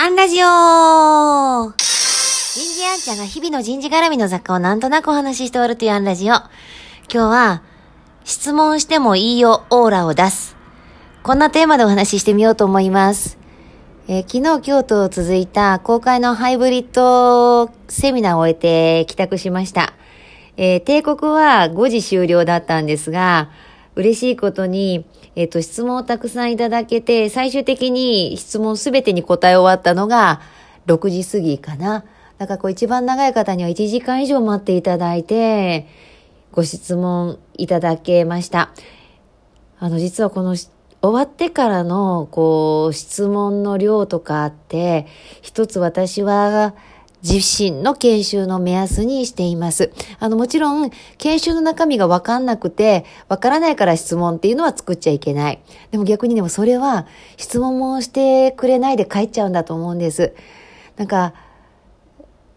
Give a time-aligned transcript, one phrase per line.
[0.00, 0.46] アンラジオ
[1.72, 1.74] 人
[2.72, 6.34] 事アンちゃんが日々の人事絡みの雑貨をなんとなくお話ししておるというアンラジオ。
[6.34, 6.44] 今
[7.08, 7.62] 日は、
[8.22, 10.54] 質問してもいいよオーラを出す。
[11.24, 13.38] こんなテーマでお話ししてみようと思います。
[14.06, 19.94] えー、昨日、今日と続いた公開のハイブリッドセミナーを終えて帰宅しました。
[20.56, 23.50] えー、帝国は5時終了だったんですが、
[23.98, 25.04] 嬉しいことに、
[25.34, 30.40] えっ、ー、と、質問をたくさんいただけて、最終的に質問すべてに答え終わったのが
[30.86, 32.04] 6時過ぎかな。
[32.38, 35.88] だからこう一番長い方には1時間以上待っていただいて、
[36.52, 38.70] ご質問いただけました。
[39.80, 40.70] あの、実はこの終
[41.02, 45.08] わってからの、こう、質問の量とかあって、
[45.42, 46.76] 一つ私は、
[47.22, 49.90] 自身の研修の目安にしています。
[50.20, 55.60] あの、もちろん、研修の中身がわかんなくて、わからないから質問っていうのは作っちゃいけない。
[55.90, 60.32] でも逆にでもそれは、質問もしてくれないで帰っちゃうんだと思うんです。
[60.96, 61.34] なんか、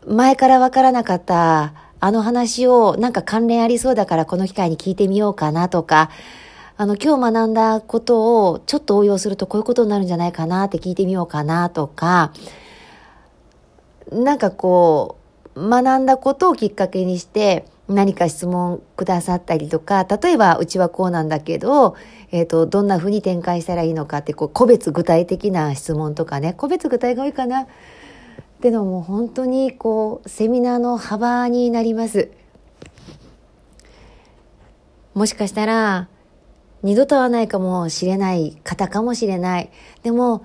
[0.07, 6.09] 前からわからなかった、あの話をなんか関連ありそうだからこの機会に聞いてみようかなとか、
[6.77, 12.31] あの、今日学んだことをちょっと応用するとこういうことになるんじゃないかなって聞いてみようかなとか、
[14.11, 15.17] なんかこ
[15.55, 21.95] う、学んだことをきっかけにして、何か質問くださったりとか、例えばうちはこうなんだけど、
[22.31, 27.63] えっ、ー、と、どんな風に展開したらいいのかって、こう、個別具体的な質問とかね、個別具体が多いかな。
[27.63, 27.65] っ
[28.61, 32.31] てのも本当にこう、セミナーの幅になります。
[35.13, 36.07] もしかしたら、
[36.83, 39.69] 二度と会わないかもしれない方かもしれない。
[40.03, 40.43] でも、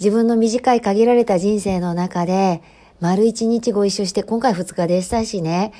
[0.00, 2.62] 自分の短い限られた人生の中で、
[3.00, 5.72] 丸一日ご一緒して、今回二日でしたしね、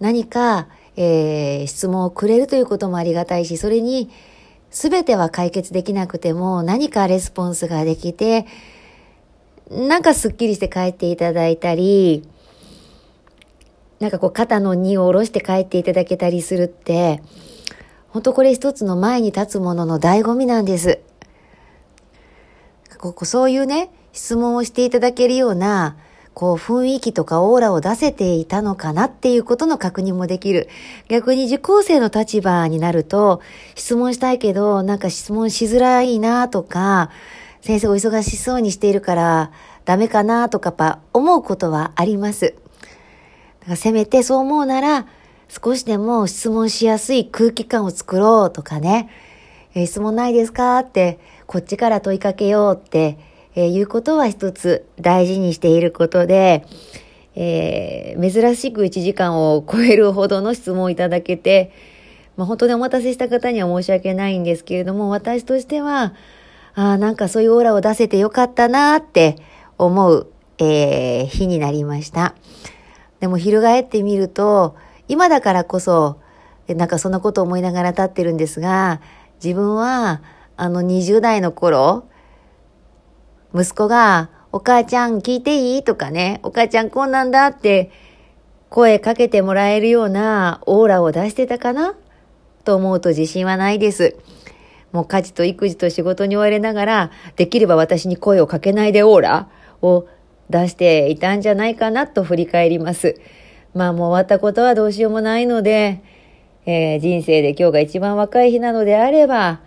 [0.00, 4.10] 何か、えー、質問をくれるということもありがたいし、それに、
[4.70, 8.46] すべては解決できなくても、何かレスポンスができて、
[9.70, 12.28] なんかスッキリして帰っていただいたり、
[14.00, 17.22] なんかこう肩の荷を下ろして帰っていただけたりするって、
[18.08, 21.00] 本当これ一つの前に立つものの醍醐味なんです。
[23.02, 25.96] ここそういうね、質問をしていただけるような、
[26.34, 30.68] こう雰囲気とかオーラを出せていたのかなっていうことの確認もできる。
[31.08, 33.40] 逆に受講生の立場になると、
[33.74, 37.10] 質問したいけど、なんか質問しづらいなとか、
[37.60, 39.50] 先生お忙しそうにしているから
[39.84, 42.54] ダメかなとかやっぱ思うことはあります。
[43.60, 45.06] だからせめてそう思うなら、
[45.48, 49.10] 少しでも質問しやすい空気感を作ろうとかね、
[49.74, 50.78] えー、質問ないですか？
[50.80, 53.18] って、こっちから問いかけようって、
[53.54, 56.64] えー、いうことは一つ大事にしていることで、
[57.34, 61.72] えー、珍しく1時間を超えるほどの質問をいただけて、
[62.36, 66.14] まあ、本当にお待たせした方には申し訳ないんですけれども、私としては、
[66.74, 69.36] ああ、なんかそういうオーラを出せてよかったなって
[69.76, 72.34] 思う、えー、日になりました。
[73.20, 74.76] でも翻ってみると、
[75.08, 76.20] 今だからこそ、
[76.68, 79.00] なんかそんなことを思いながら立ってるんですが、
[79.42, 80.22] 自分は、
[80.56, 82.04] あの20代の頃、
[83.54, 85.82] 息子が、お母ちゃん聞いていい？
[85.82, 87.90] とかね、お母ちゃんこんなんだって
[88.68, 91.94] 声かけてもらえるようなオーラを出してたかな？
[92.64, 94.14] と思うと自信はないです。
[94.92, 99.48] もう家事と育児と仕事に追われながら、できれば私に声をかけないでオーラ
[99.80, 100.06] を
[100.50, 103.18] 出していたんじゃないかなと振り返ります。
[103.74, 106.02] まあもう終わったことはどうしようもないので、
[106.64, 109.60] えー、人生で今日が一番若い日なのであれば、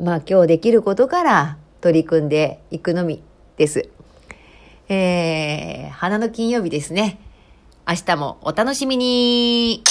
[0.00, 3.22] まあ今日できることから取り組んでいくのみ
[3.56, 3.88] です。
[4.88, 7.18] えー、花の金曜日ですね。
[7.88, 9.82] 明日もお楽しみに